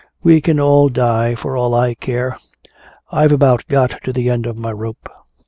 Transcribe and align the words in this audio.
"We 0.23 0.41
can 0.41 0.59
all 0.59 0.89
die 0.89 1.35
for 1.35 1.55
all 1.55 1.75
I 1.75 1.93
care! 1.93 2.35
I've 3.11 3.31
about 3.31 3.67
got 3.67 4.03
to 4.03 4.11
the 4.11 4.31
end 4.31 4.47
of 4.47 4.57
my 4.57 4.71
rope!" 4.71 5.07